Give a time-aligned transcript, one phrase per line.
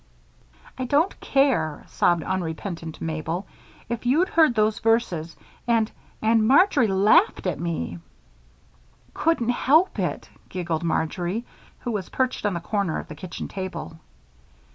[0.79, 3.45] "I don't care," sobbed unrepentant Mabel.
[3.87, 5.35] "If you'd heard those verses
[5.67, 5.91] and
[6.23, 7.99] and Marjory laughed at me."
[9.13, 11.45] "Couldn't help it," giggled Marjory,
[11.81, 13.99] who was perched on the corner of the kitchen table.